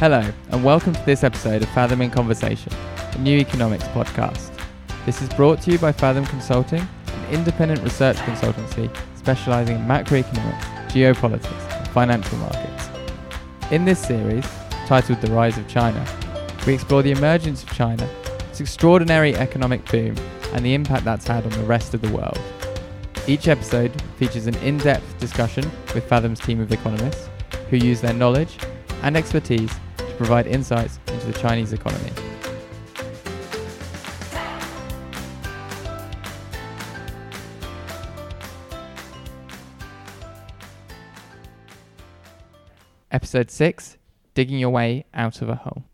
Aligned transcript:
Hello, 0.00 0.24
and 0.48 0.64
welcome 0.64 0.94
to 0.94 1.04
this 1.04 1.22
episode 1.22 1.60
of 1.60 1.68
Fathom 1.72 2.00
in 2.00 2.10
Conversation, 2.10 2.72
a 2.96 3.18
new 3.18 3.38
economics 3.38 3.84
podcast. 3.88 4.50
This 5.04 5.20
is 5.20 5.28
brought 5.28 5.60
to 5.60 5.72
you 5.72 5.78
by 5.78 5.92
Fathom 5.92 6.24
Consulting, 6.24 6.80
an 6.80 7.34
independent 7.34 7.82
research 7.82 8.16
consultancy 8.16 8.90
specializing 9.14 9.76
in 9.76 9.82
macroeconomics, 9.84 10.88
geopolitics, 10.88 11.76
and 11.76 11.88
financial 11.88 12.38
markets. 12.38 12.88
In 13.72 13.84
this 13.84 13.98
series, 13.98 14.46
titled 14.86 15.20
The 15.20 15.30
Rise 15.32 15.58
of 15.58 15.68
China, 15.68 16.02
we 16.66 16.72
explore 16.72 17.02
the 17.02 17.12
emergence 17.12 17.62
of 17.62 17.70
China, 17.74 18.08
its 18.48 18.62
extraordinary 18.62 19.36
economic 19.36 19.84
boom, 19.84 20.16
and 20.54 20.64
the 20.64 20.72
impact 20.72 21.04
that's 21.04 21.26
had 21.26 21.44
on 21.44 21.50
the 21.50 21.66
rest 21.66 21.92
of 21.92 22.00
the 22.00 22.08
world. 22.08 22.40
Each 23.26 23.48
episode 23.48 24.00
features 24.16 24.46
an 24.46 24.54
in 24.62 24.78
depth 24.78 25.18
discussion 25.18 25.70
with 25.94 26.04
Fathom's 26.04 26.40
team 26.40 26.58
of 26.58 26.72
economists 26.72 27.28
who 27.68 27.76
use 27.76 28.00
their 28.00 28.14
knowledge 28.14 28.56
and 29.02 29.14
expertise 29.14 29.70
provide 30.20 30.46
insights 30.46 30.98
into 31.06 31.28
the 31.28 31.32
Chinese 31.32 31.72
economy. 31.72 32.10
Episode 43.10 43.50
6 43.50 43.96
Digging 44.34 44.58
Your 44.58 44.68
Way 44.68 45.06
Out 45.14 45.40
of 45.40 45.48
a 45.48 45.54
Hole. 45.54 45.84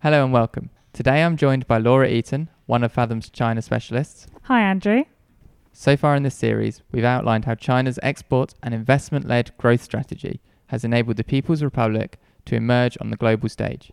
Hello 0.00 0.22
and 0.22 0.32
welcome. 0.32 0.70
Today 0.92 1.24
I'm 1.24 1.36
joined 1.36 1.66
by 1.66 1.78
Laura 1.78 2.08
Eaton, 2.08 2.48
one 2.66 2.84
of 2.84 2.92
Fathom's 2.92 3.28
China 3.30 3.60
specialists. 3.60 4.28
Hi, 4.42 4.60
Andrew. 4.60 5.02
So 5.72 5.96
far 5.96 6.14
in 6.14 6.22
this 6.22 6.36
series, 6.36 6.82
we've 6.92 7.02
outlined 7.02 7.46
how 7.46 7.56
China's 7.56 7.98
export 8.00 8.54
and 8.62 8.72
investment 8.72 9.26
led 9.26 9.50
growth 9.58 9.82
strategy 9.82 10.40
has 10.68 10.84
enabled 10.84 11.16
the 11.16 11.24
People's 11.24 11.64
Republic 11.64 12.16
to 12.46 12.56
emerge 12.56 12.96
on 13.00 13.10
the 13.10 13.16
global 13.16 13.48
stage. 13.48 13.92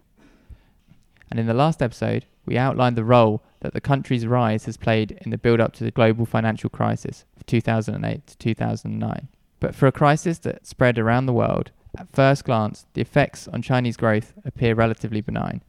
And 1.30 1.40
in 1.40 1.48
the 1.48 1.54
last 1.54 1.82
episode, 1.82 2.26
we 2.46 2.58
outlined 2.58 2.96
the 2.96 3.04
role 3.04 3.44
that 3.62 3.74
the 3.74 3.82
country's 3.82 4.28
rise 4.28 4.66
has 4.66 4.78
played 4.78 5.18
in 5.22 5.32
the 5.32 5.38
build 5.38 5.60
up 5.60 5.74
to 5.74 5.84
the 5.84 5.92
global 5.92 6.26
financial 6.26 6.70
crisis 6.70 7.26
of 7.38 7.46
2008 7.46 8.28
to 8.28 8.38
2009. 8.38 9.28
But 9.60 9.76
for 9.76 9.88
a 9.88 9.92
crisis 9.92 10.40
that 10.40 10.68
spread 10.68 11.00
around 11.00 11.26
the 11.26 11.34
world, 11.34 11.72
at 11.98 12.12
first 12.12 12.44
glance, 12.44 12.86
the 12.94 13.02
effects 13.02 13.48
on 13.48 13.62
Chinese 13.62 13.98
growth 13.98 14.34
appear 14.46 14.76
relatively 14.76 15.22
benign. 15.22 15.62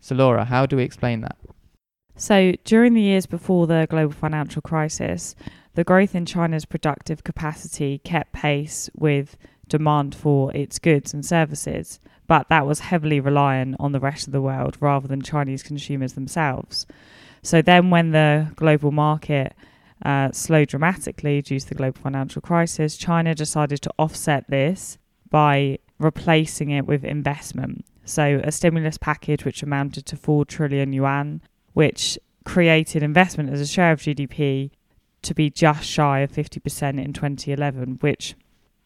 So, 0.00 0.14
Laura, 0.14 0.44
how 0.44 0.66
do 0.66 0.76
we 0.76 0.82
explain 0.82 1.22
that? 1.22 1.36
So, 2.14 2.52
during 2.64 2.94
the 2.94 3.00
years 3.00 3.26
before 3.26 3.66
the 3.66 3.86
global 3.88 4.12
financial 4.12 4.62
crisis, 4.62 5.34
the 5.74 5.84
growth 5.84 6.14
in 6.14 6.26
China's 6.26 6.66
productive 6.66 7.24
capacity 7.24 7.98
kept 7.98 8.32
pace 8.32 8.90
with 8.94 9.36
demand 9.66 10.14
for 10.14 10.54
its 10.54 10.78
goods 10.78 11.14
and 11.14 11.24
services, 11.24 11.98
but 12.32 12.48
that 12.48 12.66
was 12.66 12.80
heavily 12.80 13.20
reliant 13.20 13.76
on 13.78 13.92
the 13.92 14.00
rest 14.00 14.26
of 14.26 14.32
the 14.32 14.40
world 14.40 14.78
rather 14.80 15.06
than 15.06 15.20
Chinese 15.20 15.62
consumers 15.62 16.14
themselves. 16.14 16.86
So, 17.42 17.60
then 17.60 17.90
when 17.90 18.12
the 18.12 18.50
global 18.56 18.90
market 18.90 19.54
uh, 20.02 20.32
slowed 20.32 20.68
dramatically 20.68 21.42
due 21.42 21.60
to 21.60 21.68
the 21.68 21.74
global 21.74 22.00
financial 22.00 22.40
crisis, 22.40 22.96
China 22.96 23.34
decided 23.34 23.82
to 23.82 23.90
offset 23.98 24.48
this 24.48 24.96
by 25.28 25.78
replacing 25.98 26.70
it 26.70 26.86
with 26.86 27.04
investment. 27.04 27.84
So, 28.06 28.40
a 28.42 28.50
stimulus 28.50 28.96
package 28.96 29.44
which 29.44 29.62
amounted 29.62 30.06
to 30.06 30.16
4 30.16 30.46
trillion 30.46 30.94
yuan, 30.94 31.42
which 31.74 32.18
created 32.46 33.02
investment 33.02 33.50
as 33.50 33.60
a 33.60 33.66
share 33.66 33.92
of 33.92 34.00
GDP 34.00 34.70
to 35.20 35.34
be 35.34 35.50
just 35.50 35.84
shy 35.84 36.20
of 36.20 36.32
50% 36.32 37.04
in 37.04 37.12
2011, 37.12 37.98
which 38.00 38.36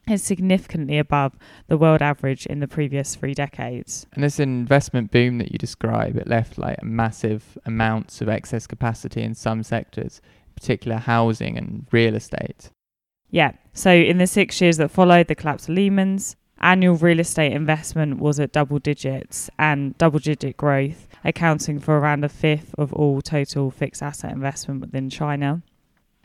is 0.09 0.23
significantly 0.23 0.99
above 0.99 1.37
the 1.67 1.77
world 1.77 2.03
average 2.03 2.47
in 2.47 2.61
the 2.61 2.69
previous 2.69 3.17
three 3.17 3.35
decades. 3.35 4.07
And 4.13 4.23
this 4.23 4.39
investment 4.39 5.11
boom 5.11 5.39
that 5.39 5.53
you 5.53 5.58
describe, 5.58 6.17
it 6.17 6.29
left 6.29 6.58
like 6.58 6.83
massive 6.83 7.58
amounts 7.64 8.20
of 8.20 8.29
excess 8.29 8.67
capacity 8.67 9.23
in 9.23 9.35
some 9.35 9.63
sectors, 9.63 10.20
in 10.25 10.55
particular 10.55 10.98
housing 10.98 11.58
and 11.58 11.86
real 11.91 12.14
estate. 12.14 12.70
Yeah. 13.30 13.53
So 13.73 13.91
in 13.91 14.19
the 14.19 14.27
six 14.27 14.61
years 14.61 14.77
that 14.77 14.91
followed 14.91 15.27
the 15.27 15.35
collapse 15.35 15.69
of 15.69 15.75
Lehman's, 15.75 16.36
annual 16.61 16.97
real 16.97 17.20
estate 17.20 17.53
investment 17.53 18.19
was 18.19 18.41
at 18.41 18.53
double 18.53 18.79
digits 18.79 19.51
and 19.59 19.97
double 19.98 20.20
digit 20.20 20.57
growth, 20.57 21.09
accounting 21.25 21.80
for 21.80 21.98
around 21.98 22.25
a 22.25 22.29
fifth 22.29 22.75
of 22.79 22.92
all 22.92 23.20
total 23.20 23.70
fixed 23.70 24.03
asset 24.03 24.33
investment 24.33 24.80
within 24.80 25.11
China. 25.11 25.63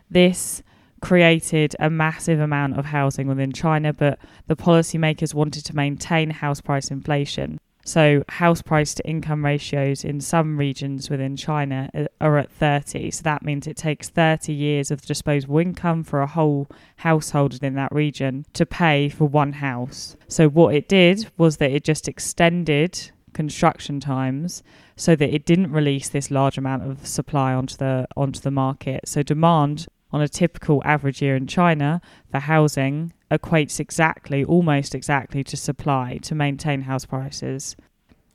This 0.10 0.62
created 1.02 1.76
a 1.80 1.90
massive 1.90 2.40
amount 2.40 2.78
of 2.78 2.86
housing 2.86 3.28
within 3.28 3.52
China, 3.52 3.92
but 3.94 4.20
the 4.48 4.56
policymakers 4.56 5.34
wanted 5.34 5.66
to 5.66 5.76
maintain 5.76 6.30
house 6.30 6.62
price 6.62 6.90
inflation. 6.90 7.60
So, 7.84 8.24
house 8.30 8.62
price 8.62 8.94
to 8.94 9.08
income 9.10 9.44
ratios 9.44 10.06
in 10.06 10.22
some 10.22 10.58
regions 10.58 11.10
within 11.10 11.36
China 11.36 11.90
uh, 11.96 12.06
are 12.22 12.38
at 12.38 12.52
30. 12.52 13.10
So, 13.10 13.24
that 13.24 13.44
means 13.44 13.66
it 13.66 13.76
takes 13.76 14.08
30 14.08 14.54
years 14.54 14.92
of 14.92 15.02
disposable 15.02 15.58
income 15.58 16.04
for 16.04 16.22
a 16.22 16.28
whole 16.28 16.68
household 16.98 17.64
in 17.64 17.74
that 17.74 17.92
region 17.92 18.46
to 18.54 18.68
pay 18.68 19.10
for 19.10 19.26
one 19.26 19.54
house. 19.54 20.16
So, 20.28 20.48
what 20.48 20.76
it 20.76 20.88
did 20.88 21.32
was 21.40 21.58
that 21.58 21.72
it 21.72 21.84
just 21.84 22.08
extended 22.08 23.12
construction 23.34 24.00
times 24.00 24.62
so 24.96 25.16
that 25.16 25.34
it 25.34 25.46
didn't 25.46 25.72
release 25.72 26.10
this 26.10 26.30
large 26.32 26.58
amount 26.58 26.84
of 26.84 27.08
supply 27.08 27.54
onto 27.54 27.76
the 27.78 28.08
onto 28.16 28.40
the 28.40 28.52
market. 28.52 29.08
So 29.08 29.24
demand 29.24 29.88
on 30.12 30.22
a 30.22 30.28
typical 30.28 30.82
average 30.86 31.22
year 31.22 31.36
in 31.36 31.48
China 31.48 32.02
for 32.30 32.40
housing 32.40 33.14
equates 33.30 33.80
exactly, 33.80 34.44
almost 34.44 34.94
exactly, 34.94 35.44
to 35.44 35.56
supply 35.56 36.20
to 36.22 36.36
maintain 36.36 36.82
house 36.82 37.06
prices. 37.06 37.76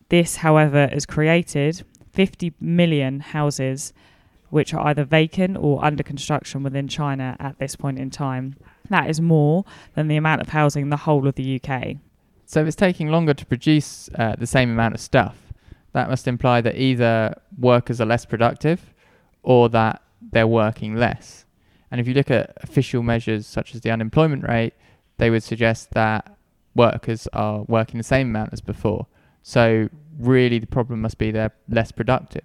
This, 0.09 0.37
however, 0.37 0.89
has 0.93 1.07
created 1.07 1.85
50 2.13 2.55
million 2.61 3.21
houses 3.21 3.93
which 4.51 4.73
are 4.73 4.87
either 4.87 5.05
vacant 5.05 5.57
or 5.59 5.85
under 5.85 6.03
construction 6.03 6.63
within 6.63 6.89
China 6.89 7.37
at 7.41 7.59
this 7.59 7.77
point 7.77 7.99
in 7.99 8.11
time. 8.11 8.57
That 8.91 9.11
is 9.11 9.21
more 9.21 9.65
than 9.95 10.09
the 10.09 10.17
amount 10.17 10.41
of 10.41 10.49
housing 10.49 10.83
in 10.83 10.91
the 10.91 10.97
whole 10.97 11.27
of 11.27 11.35
the 11.35 11.61
UK. 11.61 11.97
So 12.47 12.61
if 12.61 12.69
it's 12.69 12.77
taking 12.77 13.09
longer 13.09 13.35
to 13.35 13.45
produce 13.45 14.09
uh, 14.15 14.37
the 14.39 14.47
same 14.47 14.71
amount 14.71 14.95
of 14.95 15.01
stuff. 15.01 15.37
That 15.93 16.11
must 16.11 16.29
imply 16.29 16.61
that 16.61 16.79
either 16.79 17.35
workers 17.59 18.01
are 18.03 18.07
less 18.07 18.27
productive 18.27 18.95
or 19.43 19.71
that 19.71 20.03
they're 20.21 20.47
working 20.47 20.95
less. 20.95 21.46
And 21.97 22.01
if 22.03 22.07
you 22.07 22.13
look 22.13 22.31
at 22.31 22.53
official 22.63 23.03
measures 23.03 23.47
such 23.47 23.75
as 23.75 23.81
the 23.81 23.91
unemployment 23.91 24.47
rate, 24.47 24.75
they 25.17 25.31
would 25.31 25.43
suggest 25.43 25.93
that 25.93 26.37
workers 26.75 27.27
are 27.33 27.63
working 27.63 27.97
the 27.97 28.05
same 28.05 28.29
amount 28.29 28.53
as 28.53 28.61
before. 28.61 29.07
So 29.43 29.89
really 30.19 30.59
the 30.59 30.67
problem 30.67 31.01
must 31.01 31.17
be 31.17 31.31
they're 31.31 31.55
less 31.71 31.93
productive. 31.93 32.43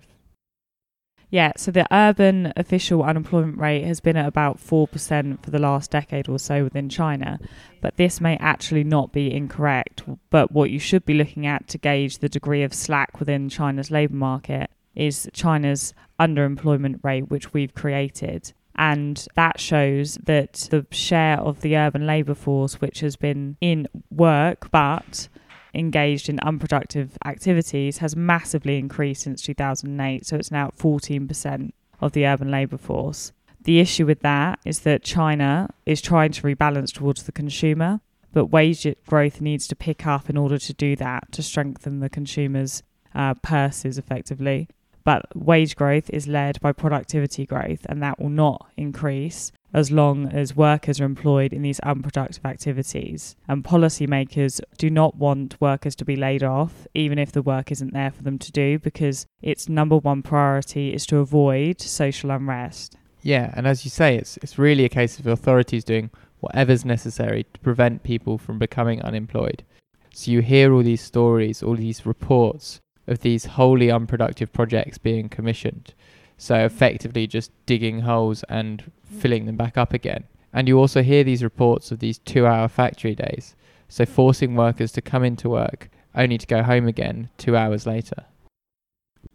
Yeah, 1.30 1.52
so 1.58 1.70
the 1.70 1.86
urban 1.92 2.54
official 2.56 3.04
unemployment 3.04 3.58
rate 3.58 3.84
has 3.84 4.00
been 4.00 4.16
at 4.16 4.26
about 4.26 4.58
4% 4.58 5.44
for 5.44 5.52
the 5.52 5.60
last 5.60 5.92
decade 5.92 6.30
or 6.30 6.40
so 6.40 6.64
within 6.64 6.88
China. 6.88 7.38
But 7.82 7.98
this 7.98 8.22
may 8.22 8.38
actually 8.38 8.86
not 8.86 9.12
be 9.12 9.34
incorrect. 9.34 10.04
But 10.30 10.54
what 10.54 10.72
you 10.72 10.80
should 10.80 11.06
be 11.06 11.14
looking 11.14 11.46
at 11.46 11.68
to 11.68 11.78
gauge 11.78 12.20
the 12.20 12.30
degree 12.30 12.64
of 12.64 12.74
slack 12.74 13.20
within 13.20 13.50
China's 13.50 13.92
labour 13.92 14.16
market 14.16 14.70
is 14.96 15.30
China's 15.34 15.94
underemployment 16.18 17.04
rate, 17.04 17.30
which 17.30 17.52
we've 17.52 17.74
created. 17.74 18.54
And 18.76 19.26
that 19.36 19.60
shows 19.60 20.16
that 20.24 20.54
the 20.72 20.86
share 20.92 21.40
of 21.40 21.62
the 21.62 21.78
urban 21.78 22.08
labour 22.08 22.36
force, 22.36 22.82
which 22.82 23.02
has 23.02 23.16
been 23.16 23.58
in 23.62 23.88
work 24.10 24.72
but 24.72 25.28
engaged 25.74 26.30
in 26.30 26.40
unproductive 26.40 27.18
activities, 27.26 28.00
has 28.00 28.16
massively 28.16 28.78
increased 28.78 29.24
since 29.24 29.42
2008. 29.42 30.26
So 30.26 30.38
it's 30.38 30.52
now 30.52 30.68
at 30.68 30.78
14% 30.78 31.72
of 32.00 32.12
the 32.14 32.26
urban 32.26 32.50
labour 32.50 32.78
force. 32.78 33.32
The 33.64 33.80
issue 33.80 34.06
with 34.06 34.22
that 34.22 34.60
is 34.66 34.80
that 34.80 35.04
China 35.04 35.70
is 35.86 36.02
trying 36.02 36.32
to 36.32 36.42
rebalance 36.42 36.92
towards 36.92 37.24
the 37.24 37.32
consumer, 37.32 38.02
but 38.34 38.48
wage 38.48 38.88
growth 39.06 39.40
needs 39.40 39.68
to 39.68 39.76
pick 39.76 40.08
up 40.08 40.30
in 40.30 40.38
order 40.38 40.58
to 40.58 40.74
do 40.74 40.96
that, 40.96 41.32
to 41.34 41.44
strengthen 41.44 42.00
the 42.00 42.10
consumer's 42.10 42.82
uh, 43.14 43.36
purses 43.36 43.98
effectively. 43.98 44.68
But 45.04 45.26
wage 45.36 45.76
growth 45.76 46.10
is 46.12 46.28
led 46.28 46.60
by 46.62 46.72
productivity 46.74 47.46
growth, 47.46 47.86
and 47.90 48.02
that 48.04 48.20
will 48.20 48.30
not 48.30 48.70
increase 48.78 49.52
as 49.74 49.92
long 49.92 50.28
as 50.28 50.56
workers 50.56 51.00
are 51.00 51.06
employed 51.06 51.54
in 51.54 51.62
these 51.62 51.80
unproductive 51.80 52.46
activities. 52.46 53.36
And 53.48 53.64
policymakers 53.64 54.62
do 54.78 54.90
not 54.90 55.16
want 55.16 55.60
workers 55.62 55.96
to 55.96 56.06
be 56.06 56.16
laid 56.16 56.44
off, 56.44 56.88
even 56.94 57.18
if 57.18 57.32
the 57.32 57.42
work 57.42 57.72
isn't 57.72 57.94
there 57.94 58.12
for 58.12 58.24
them 58.24 58.38
to 58.40 58.52
do, 58.52 58.80
because 58.80 59.26
its 59.42 59.70
number 59.70 59.98
one 59.98 60.22
priority 60.22 60.94
is 60.94 61.06
to 61.08 61.18
avoid 61.18 61.82
social 61.82 62.32
unrest. 62.32 62.98
Yeah, 63.22 63.54
and 63.56 63.68
as 63.68 63.86
you 63.86 63.92
say, 63.92 64.16
it's 64.16 64.38
it's 64.38 64.58
really 64.58 64.84
a 64.84 64.90
case 64.90 65.20
of 65.20 65.28
authorities 65.28 65.84
doing 65.84 66.10
whatever's 66.40 66.84
necessary 66.84 67.46
to 67.54 67.60
prevent 67.60 68.04
people 68.04 68.38
from 68.38 68.58
becoming 68.58 69.02
unemployed. 69.04 69.64
So 70.14 70.32
you 70.32 70.42
hear 70.42 70.74
all 70.74 70.84
these 70.84 71.02
stories, 71.02 71.64
all 71.64 71.76
these 71.76 72.06
reports 72.06 72.82
of 73.12 73.20
these 73.20 73.46
wholly 73.46 73.92
unproductive 73.92 74.52
projects 74.52 74.98
being 74.98 75.30
commissioned. 75.30 75.94
So 76.38 76.56
effectively 76.66 77.28
just 77.28 77.52
digging 77.66 78.00
holes 78.00 78.44
and 78.50 78.84
mm. 78.84 79.22
filling 79.22 79.46
them 79.46 79.58
back 79.58 79.78
up 79.78 79.94
again. 79.94 80.24
And 80.54 80.68
you 80.68 80.80
also 80.80 81.04
hear 81.04 81.24
these 81.24 81.44
reports 81.44 81.92
of 81.92 82.00
these 82.00 82.18
two 82.18 82.48
hour 82.48 82.68
factory 82.68 83.16
days. 83.16 83.56
So 83.88 84.06
forcing 84.06 84.56
workers 84.56 84.92
to 84.94 85.02
come 85.02 85.24
into 85.24 85.50
work 85.50 85.90
only 86.16 86.38
to 86.38 86.48
go 86.48 86.64
home 86.64 86.88
again 86.88 87.30
two 87.38 87.56
hours 87.56 87.86
later. 87.86 88.26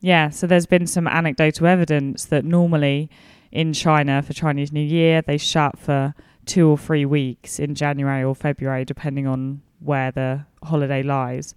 Yeah, 0.00 0.30
so 0.30 0.46
there's 0.46 0.66
been 0.66 0.86
some 0.86 1.06
anecdotal 1.06 1.66
evidence 1.66 2.24
that 2.26 2.44
normally 2.44 3.08
in 3.50 3.72
China 3.72 4.22
for 4.22 4.32
Chinese 4.32 4.72
New 4.72 4.80
Year 4.80 5.22
they 5.22 5.38
shut 5.38 5.78
for 5.78 6.14
two 6.44 6.68
or 6.68 6.78
three 6.78 7.04
weeks 7.04 7.58
in 7.58 7.74
January 7.74 8.22
or 8.22 8.34
February, 8.34 8.84
depending 8.84 9.26
on 9.26 9.62
where 9.80 10.10
the 10.10 10.44
holiday 10.62 11.02
lies. 11.02 11.54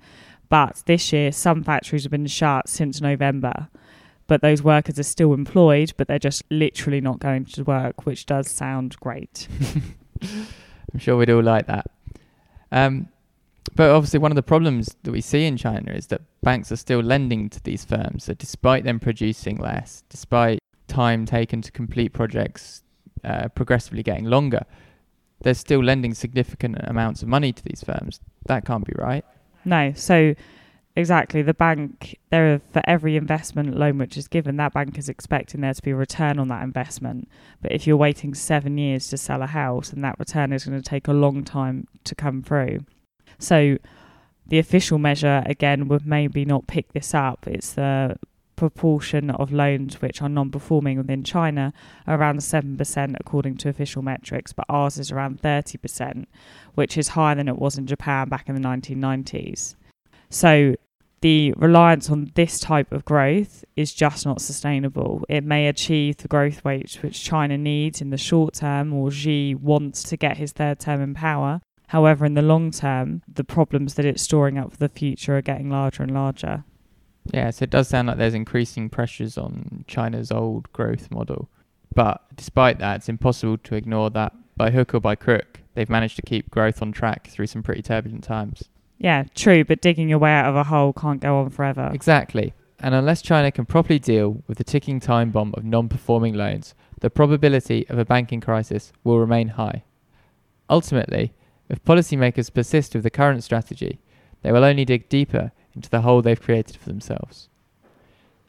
But 0.50 0.84
this 0.86 1.14
year, 1.14 1.32
some 1.32 1.64
factories 1.64 2.04
have 2.04 2.12
been 2.12 2.26
shut 2.28 2.68
since 2.68 3.02
November, 3.02 3.70
but 4.28 4.42
those 4.42 4.64
workers 4.64 4.98
are 5.00 5.04
still 5.04 5.34
employed, 5.34 5.94
but 5.96 6.08
they're 6.08 6.20
just 6.20 6.44
literally 6.50 7.02
not 7.02 7.20
going 7.20 7.46
to 7.46 7.64
work, 7.64 8.06
which 8.06 8.26
does 8.26 8.50
sound 8.50 8.96
great. 9.00 9.48
I'm 10.24 11.00
sure 11.00 11.18
we'd 11.18 11.30
all 11.30 11.44
like 11.44 11.68
that. 11.68 11.92
Um, 12.72 13.10
but 13.76 13.92
obviously, 13.92 14.20
one 14.20 14.32
of 14.32 14.36
the 14.36 14.44
problems 14.44 14.96
that 15.04 15.12
we 15.12 15.22
see 15.22 15.46
in 15.46 15.56
China 15.56 15.92
is 15.92 16.08
that 16.08 16.22
banks 16.42 16.72
are 16.72 16.76
still 16.76 17.02
lending 17.02 17.50
to 17.50 17.64
these 17.64 17.86
firms. 17.86 18.24
So, 18.24 18.34
despite 18.34 18.84
them 18.84 19.00
producing 19.00 19.58
less, 19.58 20.04
despite 20.10 20.60
time 20.88 21.26
taken 21.26 21.62
to 21.62 21.72
complete 21.72 22.14
projects 22.14 22.84
uh, 23.24 23.50
progressively 23.50 24.02
getting 24.02 24.26
longer, 24.26 24.66
they're 25.42 25.54
still 25.54 25.84
lending 25.84 26.14
significant 26.14 26.78
amounts 26.84 27.22
of 27.22 27.28
money 27.28 27.54
to 27.54 27.64
these 27.64 27.84
firms. 27.84 28.20
That 28.48 28.66
can't 28.66 28.86
be 28.86 28.94
right. 28.98 29.24
No. 29.66 29.94
So, 29.96 30.36
exactly, 30.96 31.42
the 31.42 31.54
bank, 31.54 32.18
there 32.30 32.62
for 32.72 32.82
every 32.86 33.16
investment 33.16 33.78
loan 33.78 33.98
which 33.98 34.18
is 34.18 34.28
given, 34.28 34.58
that 34.58 34.74
bank 34.74 34.98
is 34.98 35.10
expecting 35.10 35.62
there 35.62 35.74
to 35.74 35.82
be 35.82 35.92
a 35.92 35.96
return 35.96 36.40
on 36.40 36.48
that 36.50 36.64
investment. 36.64 37.30
But 37.62 37.72
if 37.72 37.86
you're 37.86 37.98
waiting 37.98 38.34
seven 38.34 38.78
years 38.78 39.08
to 39.10 39.18
sell 39.18 39.42
a 39.42 39.48
house, 39.48 39.92
and 39.92 40.04
that 40.04 40.20
return 40.20 40.54
is 40.54 40.66
going 40.66 40.82
to 40.82 40.88
take 40.88 41.08
a 41.08 41.14
long 41.14 41.44
time 41.44 41.88
to 42.04 42.16
come 42.16 42.42
through. 42.42 42.80
So, 43.38 43.78
the 44.48 44.60
official 44.60 44.98
measure 44.98 45.44
again 45.46 45.88
would 45.88 46.06
maybe 46.08 46.44
not 46.44 46.68
pick 46.68 46.92
this 46.94 47.14
up. 47.14 47.46
It's 47.48 47.74
the 47.74 48.18
proportion 48.60 49.30
of 49.30 49.54
loans 49.54 50.02
which 50.02 50.22
are 50.22 50.28
non-performing 50.28 50.98
within 50.98 51.24
China 51.24 51.72
are 52.06 52.20
around 52.20 52.40
7% 52.40 53.16
according 53.18 53.56
to 53.56 53.70
official 53.70 54.02
metrics, 54.02 54.52
but 54.52 54.66
ours 54.68 54.98
is 55.00 55.14
around 55.14 55.42
30%, 55.42 56.26
which 56.76 56.98
is 56.98 57.08
higher 57.10 57.36
than 57.36 57.48
it 57.48 57.58
was 57.58 57.78
in 57.78 57.88
Japan 57.88 58.28
back 58.28 58.50
in 58.50 58.56
the 58.56 58.68
1990s. 58.68 59.76
So 60.30 60.76
the 61.22 61.54
reliance 61.54 62.10
on 62.10 62.34
this 62.36 62.60
type 62.60 62.92
of 62.92 63.06
growth 63.06 63.64
is 63.78 63.94
just 63.94 64.26
not 64.26 64.42
sustainable. 64.42 65.24
It 65.30 65.46
may 65.46 65.68
achieve 65.68 66.18
the 66.18 66.28
growth 66.28 66.66
rates 66.66 67.02
which 67.02 67.24
China 67.24 67.58
needs 67.58 68.02
in 68.02 68.10
the 68.10 68.18
short 68.18 68.56
term, 68.56 68.92
or 68.92 69.10
Xi 69.10 69.56
wants 69.56 70.04
to 70.04 70.18
get 70.18 70.36
his 70.36 70.52
third 70.52 70.82
term 70.82 71.00
in 71.00 71.14
power. 71.14 71.62
However, 71.88 72.26
in 72.26 72.34
the 72.34 72.42
long 72.42 72.72
term, 72.72 73.22
the 73.26 73.46
problems 73.46 73.94
that 73.94 74.06
it's 74.06 74.22
storing 74.22 74.58
up 74.58 74.72
for 74.74 74.78
the 74.78 74.90
future 74.90 75.38
are 75.38 75.42
getting 75.42 75.70
larger 75.70 76.04
and 76.04 76.14
larger. 76.14 76.66
Yeah, 77.34 77.50
so 77.52 77.64
it 77.64 77.70
does 77.70 77.88
sound 77.88 78.08
like 78.08 78.18
there's 78.18 78.34
increasing 78.34 78.90
pressures 78.90 79.38
on 79.38 79.86
China's 79.88 80.32
old 80.32 80.72
growth 80.74 81.12
model. 81.12 81.50
But 81.94 82.22
despite 82.36 82.80
that, 82.80 82.98
it's 82.98 83.10
impossible 83.10 83.58
to 83.58 83.76
ignore 83.76 84.10
that 84.12 84.34
by 84.56 84.72
hook 84.72 84.94
or 84.94 85.00
by 85.00 85.16
crook, 85.16 85.62
they've 85.74 85.90
managed 85.90 86.18
to 86.18 86.22
keep 86.22 86.52
growth 86.52 86.82
on 86.82 86.92
track 86.92 87.28
through 87.28 87.48
some 87.48 87.64
pretty 87.64 87.82
turbulent 87.82 88.24
times. 88.24 88.64
Yeah, 88.98 89.24
true, 89.34 89.64
but 89.64 89.82
digging 89.82 90.10
your 90.10 90.20
way 90.20 90.32
out 90.32 90.50
of 90.50 90.56
a 90.56 90.66
hole 90.66 90.92
can't 90.94 91.22
go 91.22 91.38
on 91.40 91.50
forever. 91.50 91.90
Exactly. 91.94 92.54
And 92.80 92.94
unless 92.94 93.22
China 93.22 93.52
can 93.52 93.66
properly 93.66 94.00
deal 94.00 94.44
with 94.48 94.58
the 94.58 94.64
ticking 94.64 95.00
time 95.00 95.32
bomb 95.32 95.54
of 95.56 95.64
non 95.64 95.90
performing 95.90 96.34
loans, 96.34 96.76
the 97.00 97.10
probability 97.10 97.88
of 97.90 97.98
a 97.98 98.06
banking 98.06 98.42
crisis 98.42 98.92
will 99.04 99.20
remain 99.20 99.50
high. 99.50 99.84
Ultimately, 100.70 101.34
if 101.70 101.84
policymakers 101.84 102.54
persist 102.54 102.94
with 102.94 103.04
the 103.04 103.10
current 103.10 103.44
strategy, 103.44 104.00
they 104.42 104.52
will 104.52 104.64
only 104.64 104.86
dig 104.86 105.10
deeper 105.10 105.52
into 105.80 105.90
the 105.90 106.02
hole 106.02 106.22
they've 106.22 106.42
created 106.42 106.76
for 106.76 106.90
themselves. 106.90 107.48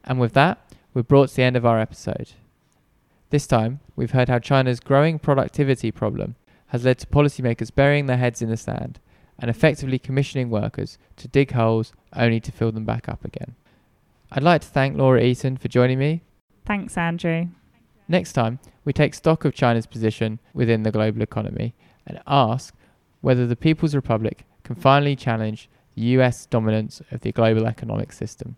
And 0.02 0.18
with 0.18 0.32
that, 0.32 0.58
we're 0.92 1.04
brought 1.04 1.28
to 1.28 1.36
the 1.36 1.44
end 1.44 1.56
of 1.56 1.64
our 1.64 1.78
episode. 1.78 2.32
This 3.30 3.46
time, 3.46 3.78
we've 3.94 4.10
heard 4.10 4.28
how 4.28 4.40
China's 4.40 4.80
growing 4.80 5.20
productivity 5.20 5.92
problem 5.92 6.34
has 6.68 6.84
led 6.84 6.98
to 6.98 7.06
policymakers 7.06 7.72
burying 7.72 8.06
their 8.06 8.16
heads 8.16 8.42
in 8.42 8.48
the 8.48 8.56
sand 8.56 8.98
and 9.38 9.48
effectively 9.48 9.96
commissioning 9.96 10.50
workers 10.50 10.98
to 11.18 11.28
dig 11.28 11.52
holes 11.52 11.92
only 12.16 12.40
to 12.40 12.50
fill 12.50 12.72
them 12.72 12.84
back 12.84 13.08
up 13.08 13.24
again. 13.24 13.54
I'd 14.32 14.42
like 14.42 14.62
to 14.62 14.66
thank 14.66 14.96
Laura 14.96 15.22
Eaton 15.22 15.56
for 15.56 15.68
joining 15.68 16.00
me. 16.00 16.22
Thanks, 16.66 16.98
Andrew. 16.98 17.46
Next 18.08 18.32
time, 18.32 18.58
we 18.84 18.92
take 18.92 19.14
stock 19.14 19.44
of 19.44 19.54
China's 19.54 19.86
position 19.86 20.40
within 20.52 20.82
the 20.82 20.90
global 20.90 21.22
economy 21.22 21.74
and 22.08 22.20
ask 22.26 22.74
whether 23.20 23.46
the 23.46 23.54
People's 23.54 23.94
Republic 23.94 24.44
can 24.64 24.74
finally 24.74 25.14
challenge 25.14 25.68
US 25.94 26.46
dominance 26.46 27.02
of 27.10 27.20
the 27.20 27.32
global 27.32 27.66
economic 27.66 28.12
system. 28.12 28.56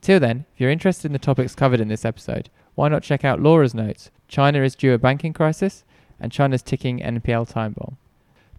Till 0.00 0.20
then, 0.20 0.44
if 0.54 0.60
you're 0.60 0.70
interested 0.70 1.06
in 1.06 1.12
the 1.12 1.18
topics 1.18 1.54
covered 1.54 1.80
in 1.80 1.88
this 1.88 2.04
episode, 2.04 2.50
why 2.74 2.88
not 2.88 3.02
check 3.02 3.24
out 3.24 3.40
Laura's 3.40 3.74
notes 3.74 4.10
China 4.28 4.62
is 4.62 4.74
due 4.74 4.92
a 4.92 4.98
banking 4.98 5.32
crisis 5.32 5.84
and 6.20 6.30
China's 6.30 6.62
ticking 6.62 7.00
NPL 7.00 7.48
time 7.48 7.72
bomb. 7.72 7.96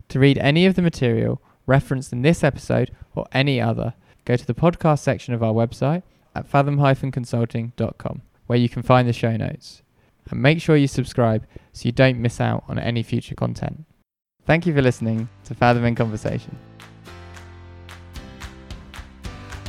To 0.10 0.20
read 0.20 0.38
any 0.40 0.66
of 0.66 0.76
the 0.76 0.82
material 0.82 1.42
referenced 1.66 2.12
in 2.12 2.24
this 2.24 2.44
episode 2.44 2.92
or 3.16 3.28
any 3.32 3.62
other, 3.62 3.94
go 4.26 4.36
to 4.36 4.46
the 4.46 4.56
podcast 4.56 5.00
section 5.00 5.34
of 5.34 5.44
our 5.44 5.54
website 5.54 6.04
at 6.36 6.48
fathom-consulting.com 6.48 8.22
where 8.48 8.60
you 8.60 8.70
can 8.70 8.82
find 8.82 9.08
the 9.08 9.14
show 9.14 9.38
notes. 9.38 9.84
And 10.32 10.42
make 10.42 10.62
sure 10.62 10.76
you 10.76 10.88
subscribe 10.88 11.46
so 11.74 11.86
you 11.86 11.92
don't 11.92 12.20
miss 12.20 12.42
out 12.42 12.64
on 12.68 12.80
any 12.80 13.04
future 13.04 13.36
content. 13.36 13.86
Thank 14.46 14.66
you 14.66 14.74
for 14.74 14.82
listening 14.82 15.30
to 15.46 15.56
Fathom 15.56 15.86
in 15.86 15.96
Conversation. 15.96 16.69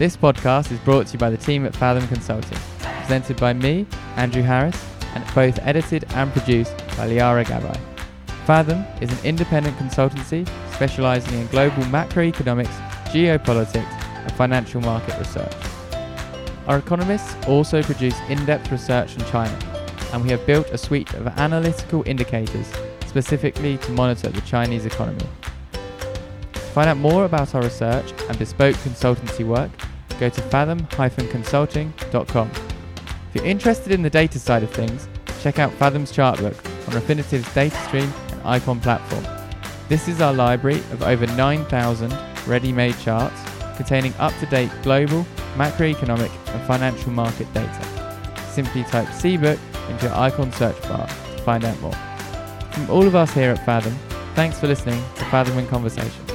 This 0.00 0.17
podcast 0.17 0.73
is 0.73 0.79
brought 0.79 1.08
to 1.08 1.12
you 1.12 1.19
by 1.19 1.29
the 1.29 1.37
team 1.37 1.67
at 1.67 1.76
Fathom 1.76 2.08
Consulting, 2.08 2.56
presented 3.02 3.37
by 3.37 3.52
me, 3.52 3.87
Andrew 4.17 4.41
Harris, 4.41 4.82
and 5.14 5.23
both 5.35 5.58
edited 5.61 6.06
and 6.14 6.32
produced 6.32 6.75
by 6.97 7.06
Liara 7.06 7.44
Gabai. 7.44 7.79
Fathom 8.47 8.82
is 9.02 9.12
an 9.12 9.19
independent 9.26 9.76
consultancy 9.76 10.49
specializing 10.73 11.38
in 11.38 11.47
global 11.49 11.82
macroeconomics, 11.82 12.75
geopolitics, 13.12 13.93
and 14.00 14.32
financial 14.32 14.81
market 14.81 15.19
research. 15.19 15.52
Our 16.67 16.79
economists 16.79 17.37
also 17.47 17.82
produce 17.82 18.19
in 18.31 18.43
depth 18.47 18.73
research 18.73 19.19
on 19.19 19.26
China, 19.26 19.58
and 20.14 20.23
we 20.23 20.31
have 20.31 20.47
built 20.47 20.70
a 20.70 20.79
suite 20.79 21.12
of 21.12 21.26
analytical 21.26 22.05
indicators 22.06 22.73
specifically 23.07 23.76
to 23.76 23.92
monitor 23.92 24.30
the 24.30 24.40
Chinese 24.40 24.87
economy. 24.87 25.26
To 26.54 26.59
find 26.59 26.88
out 26.88 26.97
more 26.97 27.26
about 27.26 27.54
our 27.54 27.61
research 27.61 28.14
and 28.30 28.38
bespoke 28.38 28.76
consultancy 28.76 29.47
work, 29.47 29.71
go 30.21 30.29
to 30.29 30.43
fathom-consulting.com. 30.43 32.50
If 32.50 33.35
you're 33.35 33.47
interested 33.47 33.93
in 33.93 34.03
the 34.03 34.11
data 34.11 34.39
side 34.39 34.62
of 34.62 34.71
things, 34.71 35.09
check 35.41 35.59
out 35.59 35.73
Fathom's 35.73 36.12
chartbook 36.12 36.55
on 36.87 36.93
Refinitiv's 37.00 37.49
DataStream 37.55 38.12
and 38.33 38.43
Eikon 38.43 38.81
platform. 38.81 39.25
This 39.89 40.09
is 40.09 40.21
our 40.21 40.35
library 40.35 40.81
of 40.93 41.03
over 41.03 41.27
9,000 41.27 42.15
ready-made 42.47 42.99
charts 42.99 43.41
containing 43.77 44.12
up-to-date 44.19 44.71
global, 44.83 45.25
macroeconomic 45.55 46.31
and 46.55 46.67
financial 46.67 47.12
market 47.12 47.50
data. 47.55 47.87
Simply 48.50 48.85
type 48.85 49.09
CBook 49.09 49.59
into 49.89 50.07
your 50.07 50.15
Eikon 50.15 50.53
search 50.53 50.81
bar 50.83 51.07
to 51.07 51.43
find 51.45 51.65
out 51.65 51.81
more. 51.81 51.97
From 52.73 52.91
all 52.91 53.07
of 53.07 53.17
us 53.17 53.33
here 53.33 53.53
at 53.53 53.65
Fathom, 53.65 53.97
thanks 54.35 54.61
for 54.61 54.67
listening 54.67 55.03
to 55.17 55.25
Fathom 55.27 55.59
in 55.59 55.67
Conversation. 55.67 56.30